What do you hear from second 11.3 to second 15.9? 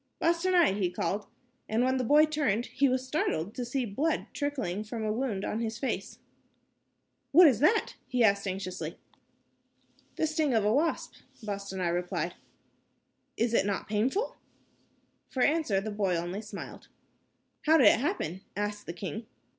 Bostanai replied. "Is it not painful?" For answer,